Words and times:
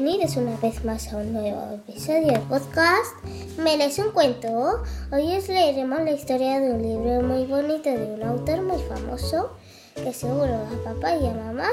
Bienvenidos 0.00 0.36
una 0.36 0.56
vez 0.58 0.84
más 0.84 1.12
a 1.12 1.16
un 1.16 1.32
nuevo 1.32 1.72
episodio 1.72 2.28
del 2.28 2.40
podcast. 2.42 3.16
¿Me 3.58 3.76
lees 3.76 3.98
un 3.98 4.12
cuento? 4.12 4.84
Hoy 5.10 5.36
os 5.36 5.48
leeremos 5.48 5.98
la 6.02 6.12
historia 6.12 6.60
de 6.60 6.70
un 6.70 6.82
libro 6.82 7.20
muy 7.22 7.46
bonito 7.46 7.90
de 7.90 8.14
un 8.14 8.22
autor 8.22 8.62
muy 8.62 8.80
famoso 8.82 9.50
que 9.96 10.12
seguro 10.12 10.54
a 10.54 10.84
papá 10.84 11.16
y 11.16 11.26
a 11.26 11.32
mamá 11.32 11.68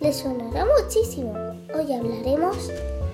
les 0.00 0.16
sonará 0.16 0.66
muchísimo. 0.82 1.32
Hoy 1.72 1.92
hablaremos 1.92 2.68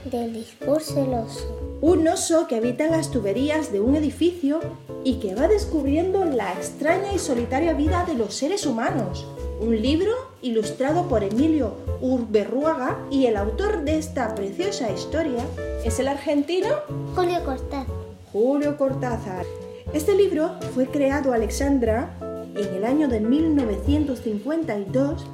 del 0.07 0.33
discurso 0.33 0.95
del 0.95 1.13
oso. 1.13 1.77
un 1.83 2.09
oso 2.09 2.47
que 2.47 2.57
habita 2.57 2.87
en 2.87 2.93
las 2.93 3.11
tuberías 3.11 3.71
de 3.71 3.83
un 3.83 3.97
edificio 3.97 4.61
y 5.05 5.17
que 5.17 5.35
va 5.35 5.47
descubriendo 5.47 6.25
la 6.25 6.55
extraña 6.55 7.13
y 7.13 7.19
solitaria 7.19 7.75
vida 7.75 8.07
de 8.07 8.15
los 8.15 8.33
seres 8.33 8.65
humanos. 8.65 9.27
Un 9.61 9.81
libro 9.81 10.11
ilustrado 10.43 11.09
por 11.09 11.23
Emilio 11.23 11.75
Urberruaga 12.01 12.99
y 13.11 13.27
el 13.27 13.37
autor 13.37 13.85
de 13.85 13.99
esta 13.99 14.35
preciosa 14.35 14.91
historia 14.91 15.45
es 15.85 16.01
el 16.01 16.09
argentino 16.09 16.69
Julio 17.15 17.45
Cortázar. 17.45 17.87
Julio 18.33 18.77
Cortázar. 18.77 19.47
Este 19.93 20.15
libro 20.15 20.51
fue 20.75 20.87
creado 20.87 21.33
Alexandra 21.33 22.19
en 22.57 22.75
el 22.75 22.85
año 22.85 23.09
de 23.09 23.21
1952 23.21 25.25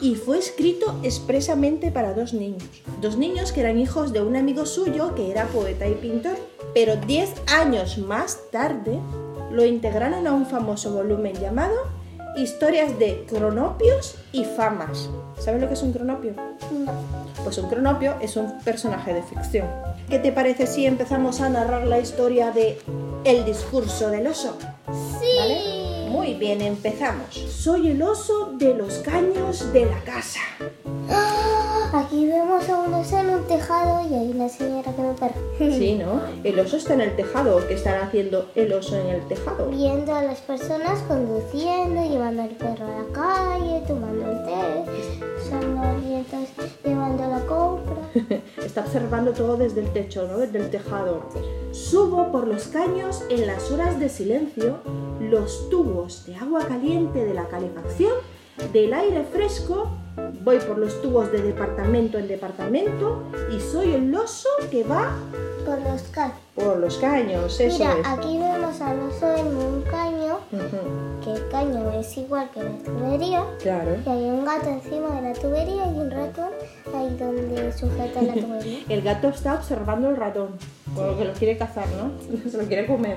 y 0.00 0.14
fue 0.16 0.38
escrito 0.38 0.98
expresamente 1.02 1.92
para 1.92 2.14
dos 2.14 2.32
niños. 2.32 2.64
Dos 3.00 3.16
niños 3.16 3.52
que 3.52 3.60
eran 3.60 3.78
hijos 3.78 4.12
de 4.12 4.22
un 4.22 4.34
amigo 4.34 4.66
suyo 4.66 5.14
que 5.14 5.30
era 5.30 5.46
poeta 5.46 5.86
y 5.86 5.94
pintor. 5.94 6.36
Pero 6.74 6.96
10 6.96 7.30
años 7.54 7.98
más 7.98 8.50
tarde 8.50 8.98
lo 9.50 9.64
integraron 9.64 10.26
a 10.26 10.32
un 10.32 10.46
famoso 10.46 10.92
volumen 10.92 11.34
llamado 11.34 12.01
Historias 12.36 12.98
de 12.98 13.26
cronopios 13.28 14.16
y 14.32 14.44
famas. 14.44 15.10
¿Sabes 15.38 15.60
lo 15.60 15.68
que 15.68 15.74
es 15.74 15.82
un 15.82 15.92
cronopio? 15.92 16.32
No. 16.70 16.92
Pues 17.44 17.58
un 17.58 17.68
cronopio 17.68 18.14
es 18.22 18.36
un 18.36 18.58
personaje 18.60 19.12
de 19.12 19.22
ficción. 19.22 19.66
¿Qué 20.08 20.18
te 20.18 20.32
parece 20.32 20.66
si 20.66 20.86
empezamos 20.86 21.42
a 21.42 21.50
narrar 21.50 21.86
la 21.86 21.98
historia 21.98 22.50
de 22.50 22.78
El 23.24 23.44
discurso 23.44 24.08
del 24.08 24.26
oso? 24.26 24.56
Sí. 25.20 25.26
¿Vale? 25.38 26.08
Muy 26.08 26.34
bien, 26.34 26.62
empezamos. 26.62 27.34
Soy 27.34 27.90
el 27.90 28.02
oso 28.02 28.52
de 28.54 28.74
los 28.74 28.94
caños 28.98 29.70
de 29.72 29.86
la 29.86 30.00
casa. 30.00 30.40
Vemos 32.42 32.68
a 32.68 32.80
un 32.80 32.92
oso 32.92 33.18
en 33.20 33.30
un 33.30 33.44
tejado 33.44 34.00
y 34.10 34.14
hay 34.14 34.30
una 34.32 34.48
señora 34.48 34.90
con 34.90 35.04
un 35.04 35.14
perro. 35.14 35.40
Sí, 35.58 35.94
¿no? 36.04 36.22
El 36.42 36.58
oso 36.58 36.76
está 36.76 36.94
en 36.94 37.02
el 37.02 37.14
tejado. 37.14 37.64
¿Qué 37.68 37.74
estará 37.74 38.06
haciendo 38.06 38.50
el 38.56 38.72
oso 38.72 38.96
en 38.96 39.06
el 39.06 39.28
tejado? 39.28 39.68
Viendo 39.68 40.12
a 40.12 40.22
las 40.24 40.40
personas 40.40 40.98
conduciendo, 41.06 42.02
llevando 42.02 42.42
al 42.42 42.48
perro 42.48 42.86
a 42.86 42.98
la 42.98 43.12
calle, 43.12 43.84
tomando 43.86 44.28
el 44.28 44.44
té, 44.44 45.20
sonolientos, 45.48 46.48
llevando 46.84 47.28
la 47.28 47.46
compra. 47.46 48.42
Está 48.64 48.80
observando 48.80 49.32
todo 49.32 49.56
desde 49.56 49.82
el 49.82 49.92
techo, 49.92 50.26
¿no? 50.26 50.38
Desde 50.38 50.58
el 50.58 50.70
tejado. 50.70 51.28
Subo 51.70 52.32
por 52.32 52.48
los 52.48 52.66
caños 52.66 53.22
en 53.30 53.46
las 53.46 53.70
horas 53.70 54.00
de 54.00 54.08
silencio, 54.08 54.78
los 55.20 55.70
tubos 55.70 56.26
de 56.26 56.34
agua 56.34 56.66
caliente 56.66 57.24
de 57.24 57.34
la 57.34 57.46
calefacción, 57.46 58.14
del 58.72 58.94
aire 58.94 59.22
fresco. 59.32 59.92
Voy 60.44 60.58
por 60.58 60.76
los 60.78 61.00
tubos 61.00 61.30
de 61.32 61.40
departamento 61.40 62.18
en 62.18 62.28
departamento 62.28 63.22
y 63.54 63.60
soy 63.60 63.94
el 63.94 64.14
oso 64.14 64.48
que 64.70 64.82
va 64.84 65.12
Por 65.64 65.80
los 65.80 66.02
caños. 66.10 66.36
por 66.54 66.76
los 66.78 66.96
caños. 66.98 67.60
Eso 67.60 67.78
Mira, 67.78 67.96
es. 68.00 68.06
aquí 68.06 68.38
vemos 68.38 68.80
al 68.80 68.98
oso 69.00 69.34
en 69.36 69.46
un 69.56 69.82
caño, 69.82 70.38
que 71.24 71.32
el 71.32 71.48
caño 71.48 71.92
es 71.92 72.16
igual 72.18 72.50
que 72.52 72.62
la 72.62 72.72
tubería. 72.84 73.44
Claro. 73.60 73.96
Y 74.04 74.08
hay 74.08 74.24
un 74.24 74.44
gato 74.44 74.68
encima 74.68 75.20
de 75.20 75.28
la 75.28 75.32
tubería 75.34 75.86
y 75.86 75.98
un 75.98 76.10
ratón 76.10 76.50
ahí 76.94 77.16
donde 77.18 77.72
sujeta 77.72 78.22
la 78.22 78.34
tubería. 78.34 78.78
El 78.88 79.02
gato 79.02 79.28
está 79.28 79.54
observando 79.54 80.10
el 80.10 80.16
ratón, 80.16 80.48
como 80.94 81.16
que 81.16 81.24
lo 81.24 81.32
quiere 81.34 81.56
cazar, 81.56 81.86
¿no? 81.96 82.50
Se 82.50 82.58
lo 82.58 82.64
quiere 82.64 82.86
comer. 82.86 83.16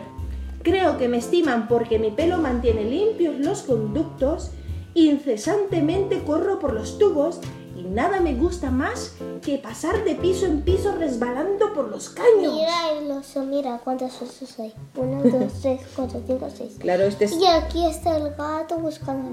Creo 0.62 0.98
que 0.98 1.08
me 1.08 1.18
estiman 1.18 1.68
porque 1.68 2.00
mi 2.00 2.12
pelo 2.12 2.38
mantiene 2.38 2.84
limpios 2.86 3.36
los 3.40 3.64
conductos, 3.64 4.52
incesantemente 4.96 6.24
corro 6.24 6.60
por 6.60 6.74
los 6.74 6.98
tubos 6.98 7.40
y 7.76 7.84
nada 7.84 8.22
me 8.22 8.34
gusta 8.34 8.72
más 8.72 9.16
que 9.44 9.58
pasar 9.58 10.04
de 10.06 10.16
piso 10.16 10.46
en 10.46 10.62
piso 10.62 10.96
resbalando 10.96 11.74
por 11.74 11.90
los 11.90 12.10
caños. 12.10 12.54
Mira 12.54 12.92
el 12.98 13.12
oso, 13.12 13.44
mira 13.44 13.80
cuántos 13.84 14.22
osos 14.22 14.58
hay. 14.60 14.74
Uno, 14.96 15.22
dos, 15.24 15.54
tres, 15.62 15.82
cuatro, 15.96 16.22
cinco, 16.26 16.48
seis. 16.56 16.78
Claro, 16.80 17.04
este 17.04 17.26
es, 17.26 17.34
Y 17.34 17.46
aquí 17.46 17.86
está 17.86 18.18
el 18.18 18.34
gato 18.34 18.80
buscando 18.80 19.30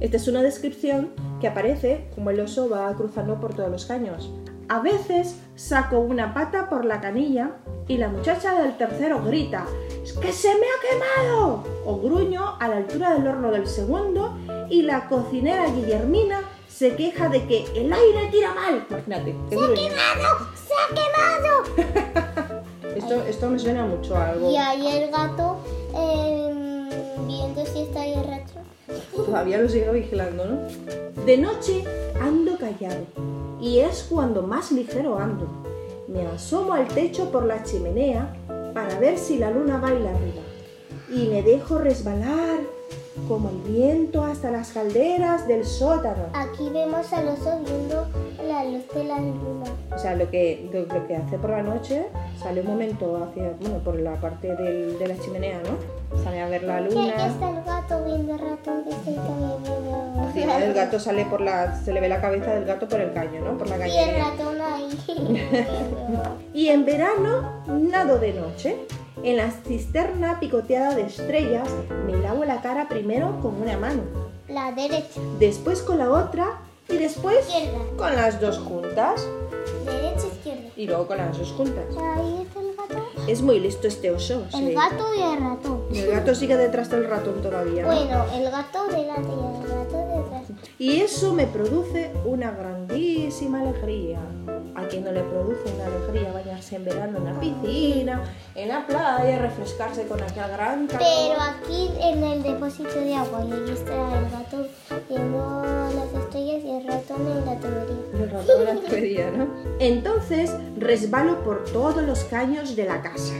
esta 0.00 0.16
es 0.16 0.28
una 0.28 0.42
descripción 0.42 1.10
que 1.40 1.48
aparece 1.48 2.08
como 2.14 2.30
el 2.30 2.40
oso 2.40 2.70
va 2.70 2.94
cruzando 2.94 3.38
por 3.38 3.54
todos 3.54 3.70
los 3.70 3.84
caños. 3.84 4.30
A 4.68 4.80
veces 4.80 5.36
saco 5.56 5.98
una 5.98 6.32
pata 6.32 6.70
por 6.70 6.86
la 6.86 7.02
canilla 7.02 7.56
y 7.86 7.98
la 7.98 8.08
muchacha 8.08 8.62
del 8.62 8.76
tercero 8.76 9.22
grita 9.22 9.66
¡Es 10.02 10.14
que 10.14 10.32
se 10.32 10.48
me 10.48 10.54
ha 10.54 11.20
quemado! 11.20 11.64
O 11.84 11.98
gruño 11.98 12.56
a 12.58 12.68
la 12.68 12.78
altura 12.78 13.14
del 13.14 13.26
horno 13.26 13.50
del 13.50 13.66
segundo 13.66 14.34
y 14.70 14.82
la 14.82 15.08
cocinera 15.08 15.66
Guillermina 15.66 16.42
se 16.68 16.96
queja 16.96 17.28
de 17.28 17.44
que 17.46 17.66
el 17.74 17.92
aire 17.92 18.28
tira 18.30 18.54
mal. 18.54 18.86
Imagínate. 18.88 19.36
qué 19.50 19.56
gruño. 19.56 19.76
¡Se 20.54 20.74
ha 20.74 20.88
quemado! 20.94 22.62
Esto, 22.96 23.22
esto 23.22 23.48
me 23.48 23.58
suena 23.58 23.86
mucho 23.86 24.16
a 24.16 24.30
algo. 24.30 24.50
Y 24.50 24.56
ahí 24.56 24.86
el 24.86 25.10
gato 25.10 25.58
em, 25.94 26.88
viendo 27.26 27.64
si 27.64 27.82
está 27.82 28.00
ahí 28.02 28.14
el. 28.14 28.30
Todavía 29.14 29.58
lo 29.58 29.68
sigo 29.68 29.92
vigilando, 29.92 30.44
¿no? 30.44 31.24
De 31.24 31.38
noche 31.38 31.84
ando 32.20 32.58
callado 32.58 33.06
y 33.60 33.78
es 33.78 34.06
cuando 34.10 34.42
más 34.42 34.72
ligero 34.72 35.18
ando. 35.18 35.46
Me 36.08 36.26
asomo 36.26 36.72
al 36.72 36.88
techo 36.88 37.30
por 37.30 37.46
la 37.46 37.62
chimenea 37.62 38.34
para 38.74 38.98
ver 38.98 39.18
si 39.18 39.38
la 39.38 39.50
luna 39.50 39.78
baila 39.78 40.10
arriba 40.10 40.42
y 41.08 41.28
me 41.28 41.42
dejo 41.42 41.78
resbalar 41.78 42.60
como 43.28 43.48
el 43.50 43.56
viento 43.72 44.22
hasta 44.24 44.50
las 44.50 44.70
calderas 44.72 45.46
del 45.46 45.64
sótano. 45.64 46.24
Aquí 46.32 46.68
vemos 46.70 47.12
al 47.12 47.28
oso 47.28 47.58
viendo 47.64 48.06
la 48.48 48.64
luz 48.64 48.82
de 48.94 49.04
la 49.04 49.18
luna. 49.18 49.64
O 49.94 49.98
sea, 49.98 50.14
lo 50.16 50.28
que, 50.30 50.68
lo, 50.72 50.80
lo 50.92 51.06
que 51.06 51.16
hace 51.16 51.38
por 51.38 51.50
la 51.50 51.62
noche 51.62 52.06
sale 52.42 52.60
un 52.60 52.66
momento 52.68 53.16
hacia, 53.22 53.52
bueno, 53.60 53.78
por 53.84 53.98
la 53.98 54.14
parte 54.20 54.54
del- 54.56 54.98
de 54.98 55.06
la 55.08 55.18
chimenea, 55.18 55.60
¿no? 55.62 56.22
Sale 56.24 56.40
a 56.40 56.48
ver 56.48 56.64
la 56.64 56.80
Y 56.80 56.84
aquí 56.86 56.94
luna. 56.94 57.26
está 57.26 57.50
el 57.50 57.64
gato 57.64 58.04
viendo 58.04 58.32
al 58.34 58.38
ratón 58.40 58.84
que 58.84 58.90
está 58.90 59.10
viendo. 59.10 60.30
Sí, 60.34 60.42
el 60.42 60.74
gato 60.74 60.98
sale 61.00 61.24
por 61.26 61.40
la, 61.40 61.80
se 61.82 61.92
le 61.92 62.00
ve 62.00 62.08
la 62.08 62.20
cabeza 62.20 62.52
del 62.52 62.64
gato 62.64 62.88
por 62.88 63.00
el 63.00 63.12
caño, 63.12 63.40
¿no? 63.44 63.56
Por 63.56 63.68
la 63.68 63.76
Y 63.86 63.90
el 63.96 63.96
cañería. 64.06 64.24
ratón 64.30 64.60
ahí. 64.60 64.88
Y 66.54 66.68
en 66.68 66.84
verano 66.84 67.62
nado 67.68 68.18
de 68.18 68.32
noche. 68.32 68.76
En 69.22 69.36
la 69.36 69.50
cisterna 69.50 70.40
picoteada 70.40 70.94
de 70.94 71.02
estrellas 71.02 71.68
me 72.06 72.16
lavo 72.16 72.44
la 72.44 72.62
cara 72.62 72.88
primero 72.88 73.38
con 73.42 73.60
una 73.60 73.76
mano, 73.76 74.02
la 74.48 74.72
derecha, 74.72 75.20
después 75.38 75.82
con 75.82 75.98
la 75.98 76.10
otra 76.10 76.58
y 76.88 76.96
después 76.96 77.46
izquierda, 77.48 77.78
con 77.96 78.16
las 78.16 78.40
dos 78.40 78.58
juntas 78.58 79.26
derecha, 79.84 80.26
izquierda. 80.26 80.70
y 80.76 80.86
luego 80.86 81.06
con 81.06 81.18
las 81.18 81.36
dos 81.38 81.52
juntas. 81.52 81.84
Ahí 82.16 82.46
está 82.46 82.60
el 82.60 82.74
gato. 82.76 83.06
Es 83.28 83.42
muy 83.42 83.60
listo 83.60 83.86
este 83.88 84.10
oso. 84.10 84.46
El 84.54 84.68
sí. 84.68 84.74
gato 84.74 85.14
y 85.14 85.20
el 85.20 85.38
ratón. 85.40 85.79
El 86.20 86.26
gato 86.26 86.38
sigue 86.38 86.56
detrás 86.58 86.90
del 86.90 87.08
ratón 87.08 87.40
todavía. 87.40 87.82
¿no? 87.82 87.88
Bueno, 87.88 88.26
el 88.34 88.50
gato 88.50 88.86
delante 88.88 89.30
y 89.30 89.62
el 89.62 89.68
gato 89.68 90.22
detrás. 90.22 90.42
Y 90.78 91.00
eso 91.00 91.32
me 91.32 91.46
produce 91.46 92.12
una 92.26 92.50
grandísima 92.50 93.62
alegría. 93.62 94.18
A 94.74 94.86
quien 94.86 95.04
no 95.04 95.12
le 95.12 95.22
produce 95.22 95.62
una 95.74 95.86
alegría 95.86 96.30
bañarse 96.30 96.76
en 96.76 96.84
verano 96.84 97.18
en 97.18 97.24
la 97.24 97.40
piscina, 97.40 98.22
en 98.54 98.68
la 98.68 98.86
playa, 98.86 99.38
refrescarse 99.38 100.06
con 100.06 100.22
aquel 100.22 100.48
gran 100.48 100.86
calor. 100.86 101.06
Pero 101.06 101.40
aquí 101.40 101.90
en 102.02 102.22
el 102.22 102.42
depósito 102.42 103.00
de 103.00 103.14
agua 103.14 103.42
y 103.48 103.52
ahí 103.52 103.70
está 103.72 104.18
el 104.18 104.30
gato 104.30 104.66
viendo 105.08 105.62
las 105.94 106.22
estrellas 106.22 106.64
y 106.64 106.70
el 106.70 106.86
ratón 106.86 107.26
en 107.28 107.46
la 107.46 107.56
tubería. 107.58 108.24
El 108.24 108.30
ratón 108.30 108.58
de 108.58 108.64
la 108.66 108.80
tubería, 108.80 109.30
¿no? 109.30 109.48
Entonces 109.78 110.52
resbalo 110.76 111.42
por 111.44 111.64
todos 111.64 112.02
los 112.02 112.24
caños 112.24 112.76
de 112.76 112.84
la 112.84 113.00
casa, 113.00 113.34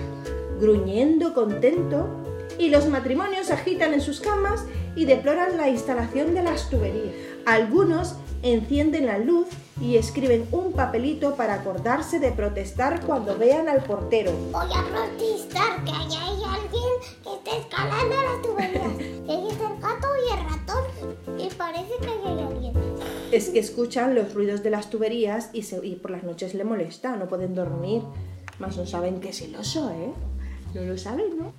gruñendo 0.58 1.34
contento 1.34 2.19
y 2.60 2.68
los 2.68 2.86
matrimonios 2.88 3.50
agitan 3.50 3.94
en 3.94 4.00
sus 4.00 4.20
camas 4.20 4.64
y 4.94 5.06
deploran 5.06 5.56
la 5.56 5.68
instalación 5.68 6.34
de 6.34 6.42
las 6.42 6.68
tuberías. 6.68 7.14
Algunos 7.46 8.16
encienden 8.42 9.06
la 9.06 9.18
luz 9.18 9.46
y 9.80 9.96
escriben 9.96 10.46
un 10.52 10.72
papelito 10.72 11.36
para 11.36 11.54
acordarse 11.54 12.18
de 12.18 12.32
protestar 12.32 13.00
cuando 13.06 13.36
vean 13.38 13.68
al 13.68 13.82
portero. 13.82 14.30
Voy 14.52 14.68
a 14.74 14.84
protestar 14.84 15.82
que 15.84 15.90
ahí 15.90 16.08
hay 16.12 16.42
alguien 16.44 16.92
que 17.22 17.34
está 17.34 17.56
escalando 17.56 18.14
las 18.16 18.42
tuberías. 18.42 18.92
Ahí 19.30 19.48
está 19.48 19.72
el 19.72 19.80
gato 19.80 20.08
y 20.26 20.32
el 20.32 20.50
ratón. 20.50 21.40
Y 21.40 21.48
parece 21.54 21.92
que 22.00 22.06
hay 22.08 22.40
alguien. 22.44 22.72
Es 23.32 23.48
que 23.50 23.60
escuchan 23.60 24.14
los 24.14 24.34
ruidos 24.34 24.62
de 24.64 24.70
las 24.70 24.90
tuberías 24.90 25.50
y, 25.52 25.62
se- 25.62 25.86
y 25.86 25.94
por 25.96 26.10
las 26.10 26.24
noches 26.24 26.52
le 26.54 26.64
molesta, 26.64 27.14
no 27.16 27.28
pueden 27.28 27.54
dormir. 27.54 28.02
Más 28.58 28.76
no 28.76 28.84
saben 28.86 29.20
que 29.20 29.28
es 29.30 29.40
el 29.42 29.54
oso, 29.56 29.90
¿eh? 29.90 30.12
No 30.74 30.82
lo 30.82 30.96
saben, 30.96 31.36
¿no? 31.36 31.52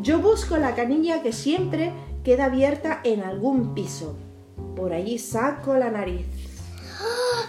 Yo 0.00 0.20
busco 0.20 0.56
la 0.56 0.74
canilla 0.74 1.22
que 1.22 1.32
siempre 1.32 1.92
queda 2.24 2.46
abierta 2.46 3.00
en 3.04 3.22
algún 3.22 3.74
piso. 3.74 4.14
Por 4.76 4.92
allí 4.92 5.18
saco 5.18 5.74
la 5.74 5.90
nariz. 5.90 6.26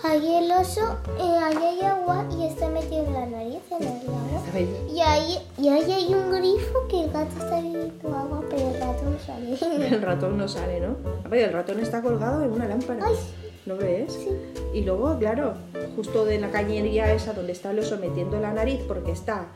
Ahí 0.03 0.35
el 0.35 0.51
oso, 0.51 0.97
eh, 1.17 1.39
ahí 1.41 1.55
hay 1.55 1.81
agua 1.81 2.25
y 2.37 2.47
está 2.47 2.67
metido 2.67 3.05
la 3.11 3.25
nariz 3.25 3.61
en 3.71 3.83
el 3.83 4.07
agua. 4.07 4.33
Y 4.93 4.99
ahí, 4.99 5.37
y 5.57 5.69
ahí 5.69 5.91
hay 5.91 6.13
un 6.13 6.31
grifo 6.31 6.87
que 6.89 7.03
el 7.05 7.11
gato 7.11 7.31
está 7.37 7.55
bebiendo 7.61 8.15
agua, 8.15 8.43
pero 8.49 8.69
el 8.69 8.79
gato 8.79 9.03
no 9.03 9.19
sale. 9.19 9.87
El 9.95 10.01
ratón 10.01 10.37
no 10.37 10.47
sale, 10.47 10.81
¿no? 10.81 10.97
A 11.23 11.29
ver, 11.29 11.49
el 11.49 11.53
ratón 11.53 11.79
está 11.79 12.01
colgado 12.01 12.43
en 12.43 12.51
una 12.51 12.67
lámpara. 12.67 13.05
Ay. 13.05 13.15
¿Lo 13.65 13.77
ves? 13.77 14.11
Sí. 14.11 14.29
Y 14.73 14.81
luego, 14.81 15.17
claro, 15.17 15.53
justo 15.95 16.25
de 16.25 16.37
la 16.39 16.51
cañería 16.51 17.13
esa 17.13 17.31
donde 17.33 17.53
está 17.53 17.71
el 17.71 17.79
oso 17.79 17.97
metiendo 17.97 18.39
la 18.39 18.51
nariz 18.51 18.81
porque 18.87 19.11
está 19.11 19.47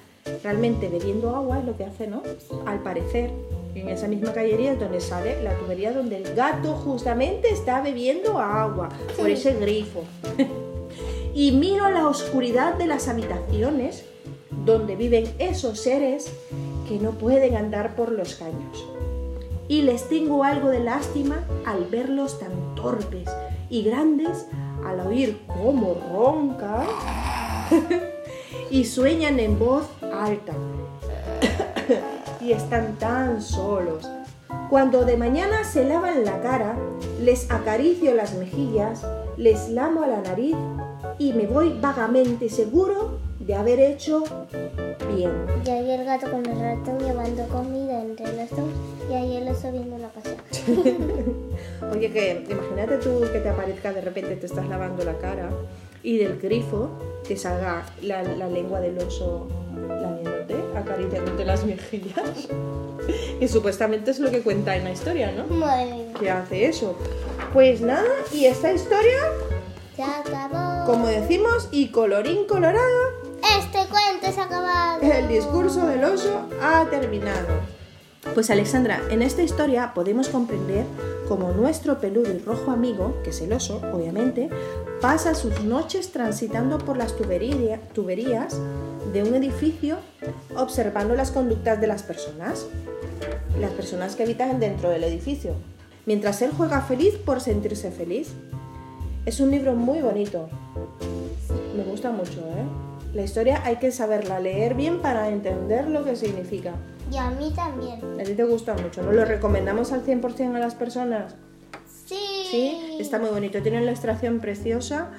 realmente 0.44 0.90
bebiendo 0.90 1.36
agua, 1.36 1.60
es 1.60 1.66
lo 1.66 1.76
que 1.78 1.86
hace, 1.86 2.08
¿no? 2.08 2.24
Al 2.66 2.82
parecer, 2.82 3.32
en 3.76 3.90
esa 3.90 4.08
misma 4.08 4.34
cañería 4.34 4.74
es 4.74 4.80
donde 4.80 5.02
sale 5.02 5.42
la 5.44 5.58
tubería 5.58 5.92
donde 5.92 6.18
el 6.18 6.36
gato 6.36 6.74
justamente 6.74 7.50
está 7.50 7.82
bebiendo 7.82 8.40
agua 8.40 8.90
por 9.18 9.30
ese 9.30 9.54
grifo. 9.54 10.04
y 11.34 11.52
miro 11.52 11.90
la 11.90 12.08
oscuridad 12.08 12.76
de 12.76 12.88
las 12.88 13.08
habitaciones 13.08 14.06
donde 14.66 14.96
viven 14.96 15.26
esos 15.40 15.80
seres 15.80 16.32
que 16.88 16.98
no 17.00 17.12
pueden 17.12 17.56
andar 17.56 17.96
por 17.96 18.12
los 18.12 18.36
caños 18.36 18.88
y 19.68 19.82
les 19.82 20.08
tengo 20.08 20.44
algo 20.44 20.70
de 20.70 20.80
lástima 20.80 21.44
al 21.66 21.86
verlos 21.86 22.40
tan 22.40 22.76
torpes 22.76 23.30
y 23.70 23.84
grandes 23.84 24.48
al 24.86 25.02
oír 25.02 25.40
cómo 25.48 25.98
roncan 26.12 26.88
y 28.72 28.86
sueñan 28.86 29.40
en 29.40 29.60
voz 29.60 29.88
alta 30.18 30.54
y 32.42 32.52
están 32.52 32.96
tan 32.96 33.42
solos. 33.42 34.10
Cuando 34.70 35.06
de 35.06 35.18
mañana 35.18 35.64
se 35.64 35.86
lavan 35.86 36.26
la 36.26 36.42
cara, 36.42 36.76
les 37.22 37.50
acaricio 37.52 38.14
las 38.14 38.34
mejillas, 38.36 39.06
les 39.38 39.70
lamo 39.70 40.06
la 40.06 40.22
nariz 40.22 40.56
y 41.20 41.34
me 41.34 41.48
voy 41.48 41.78
vagamente 41.80 42.50
seguro 42.50 43.20
de 43.40 43.56
haber 43.56 43.80
hecho 43.80 44.24
bien. 45.16 45.32
Y 45.66 45.70
ahí 45.70 45.92
el 45.92 46.06
gato 46.06 46.30
con 46.30 46.46
el 46.46 46.60
ratón 46.60 47.00
llevando 47.00 47.48
comida 47.48 48.02
entre 48.02 48.26
los 48.36 48.50
dos. 48.50 48.70
Y 49.10 49.14
ahí 49.14 49.38
el 49.38 49.48
oso 49.48 49.72
viendo 49.72 49.98
la 49.98 50.10
casa. 50.10 50.36
Oye, 51.94 52.12
que 52.12 52.46
imagínate 52.50 52.98
tú 52.98 53.22
que 53.32 53.40
te 53.40 53.50
aparezca 53.50 53.94
de 53.94 54.02
repente, 54.02 54.36
te 54.36 54.46
estás 54.48 54.68
lavando 54.68 55.06
la 55.06 55.18
cara 55.18 55.50
y 56.04 56.18
del 56.18 56.40
grifo 56.40 56.90
te 57.28 57.38
salga 57.38 57.86
la, 58.02 58.24
la 58.24 58.48
lengua 58.48 58.82
del 58.82 58.98
oso 59.00 59.48
lamiéndote, 60.02 60.56
acariciándote 60.76 61.46
las 61.46 61.66
mejillas. 61.66 62.48
que 63.40 63.48
supuestamente 63.48 64.12
es 64.12 64.20
lo 64.20 64.30
que 64.32 64.42
cuenta 64.42 64.76
en 64.76 64.84
la 64.84 64.92
historia, 64.92 65.32
¿no? 65.32 65.46
Madre 65.56 65.86
mía. 65.94 66.14
Que 66.20 66.30
hace 66.32 66.66
eso. 66.66 66.98
Pues 67.54 67.82
nada, 67.82 68.04
y 68.34 68.46
esta 68.46 68.72
historia, 68.74 69.18
Se 69.96 70.04
acabó. 70.04 70.86
como 70.86 71.08
decimos, 71.08 71.70
y 71.72 71.90
colorín 71.90 72.46
colorado, 72.46 73.12
Este 73.58 73.80
cuento 73.90 74.32
se 74.34 74.40
ha 74.42 74.44
acabado. 74.44 75.02
el 75.02 75.28
discurso 75.28 75.88
del 75.88 76.04
oso 76.04 76.42
ha 76.62 76.86
terminado. 76.90 77.48
Pues 78.34 78.50
Alexandra, 78.50 79.02
en 79.10 79.22
esta 79.22 79.42
historia 79.42 79.94
podemos 79.94 80.28
comprender 80.28 80.86
cómo 81.28 81.52
nuestro 81.52 82.00
peludo 82.00 82.34
y 82.34 82.40
rojo 82.40 82.72
amigo, 82.72 83.16
que 83.24 83.32
es 83.32 83.42
el 83.42 83.54
oso, 83.54 83.82
obviamente, 83.94 84.50
pasa 85.02 85.36
sus 85.36 85.62
noches 85.64 86.12
transitando 86.12 86.78
por 86.78 86.98
las 86.98 87.16
tubería- 87.16 87.80
tuberías 87.94 88.60
de 89.14 89.24
un 89.24 89.36
edificio 89.36 89.98
observando 90.56 91.16
las 91.16 91.32
conductas 91.32 91.80
de 91.80 91.88
las 91.88 92.04
personas, 92.04 92.66
las 93.60 93.72
personas 93.72 94.16
que 94.16 94.24
habitan 94.24 94.60
dentro 94.60 94.90
del 94.90 95.04
edificio, 95.04 95.52
mientras 96.06 96.42
él 96.42 96.52
juega 96.56 96.82
feliz 96.82 97.16
por 97.16 97.42
sentirse 97.42 97.92
feliz. 97.92 98.34
Es 99.26 99.40
un 99.40 99.52
libro 99.52 99.74
muy 99.76 100.02
bonito, 100.02 100.48
me 101.76 101.84
gusta 101.84 102.12
mucho, 102.12 102.40
¿eh? 102.40 102.97
La 103.18 103.24
historia 103.24 103.64
hay 103.66 103.78
que 103.78 103.92
saberla 103.92 104.40
leer 104.40 104.76
bien 104.76 105.02
para 105.02 105.30
entender 105.30 105.90
lo 105.90 106.06
que 106.06 106.16
significa. 106.16 106.76
Y 107.12 107.18
a 107.18 107.32
mí 107.32 107.52
también. 107.56 108.00
A 108.22 108.24
ti 108.24 108.36
te 108.36 108.44
gusta 108.44 108.76
mucho, 108.76 109.02
¿no? 109.02 109.12
¿Lo 109.12 109.26
recomendamos 109.26 109.92
al 109.92 110.06
100% 110.06 110.56
a 110.56 110.60
las 110.60 110.76
personas? 110.76 111.34
Sí. 112.06 112.16
Sí, 112.52 112.98
está 113.00 113.18
muy 113.18 113.30
bonito, 113.30 113.60
tiene 113.64 113.78
una 113.78 113.88
ilustración 113.88 114.40
preciosa 114.40 115.10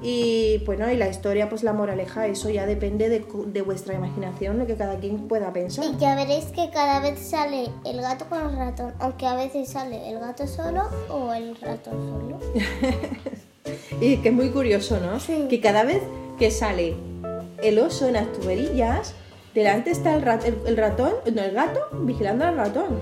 y 0.00 0.62
bueno, 0.64 0.88
y 0.92 0.96
la 0.96 1.08
historia, 1.08 1.48
pues 1.48 1.64
la 1.64 1.72
moraleja, 1.72 2.28
eso 2.28 2.50
ya 2.50 2.66
depende 2.66 3.08
de, 3.08 3.26
de 3.46 3.62
vuestra 3.62 3.94
imaginación, 3.94 4.60
lo 4.60 4.68
que 4.68 4.76
cada 4.76 5.00
quien 5.00 5.26
pueda 5.26 5.52
pensar. 5.52 5.86
Y 5.86 5.96
ya 5.98 6.14
veréis 6.14 6.44
que 6.44 6.70
cada 6.70 7.00
vez 7.00 7.18
sale 7.18 7.68
el 7.84 8.00
gato 8.00 8.26
con 8.26 8.48
el 8.48 8.56
ratón, 8.56 8.94
aunque 9.00 9.26
a 9.26 9.34
veces 9.34 9.70
sale 9.70 10.08
el 10.08 10.20
gato 10.20 10.46
solo 10.46 10.84
o 11.08 11.32
el 11.34 11.56
ratón 11.56 11.94
solo. 11.98 12.38
Y 14.00 14.16
que 14.18 14.28
es 14.30 14.34
muy 14.34 14.50
curioso, 14.50 14.98
¿no? 15.00 15.20
Sí. 15.20 15.46
Que 15.50 15.60
cada 15.60 15.84
vez 15.84 16.02
que 16.38 16.50
sale 16.50 16.96
el 17.62 17.78
oso 17.78 18.06
en 18.06 18.14
las 18.14 18.32
tuberillas, 18.32 19.14
delante 19.54 19.90
está 19.90 20.14
el, 20.14 20.22
rat- 20.22 20.44
el- 20.44 20.58
el 20.66 20.76
ratón, 20.76 21.12
no, 21.34 21.42
el 21.42 21.52
gato, 21.52 21.80
vigilando 21.92 22.44
al 22.44 22.56
ratón, 22.56 23.00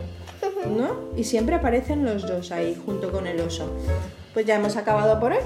¿no? 0.77 0.97
Y 1.17 1.25
siempre 1.25 1.55
aparecen 1.57 2.05
los 2.05 2.27
dos 2.27 2.53
ahí, 2.53 2.81
junto 2.85 3.11
con 3.13 3.27
el 3.27 3.41
oso. 3.41 3.71
Pues 4.35 4.47
ya 4.47 4.57
hemos 4.57 4.77
acabado 4.77 5.19
por 5.21 5.33
hoy. 5.33 5.39